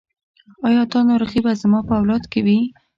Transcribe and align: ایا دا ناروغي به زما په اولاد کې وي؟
ایا 0.67 0.81
دا 0.91 0.99
ناروغي 1.09 1.39
به 1.45 1.51
زما 1.61 1.79
په 1.87 1.93
اولاد 1.99 2.23
کې 2.31 2.39
وي؟ 2.45 2.59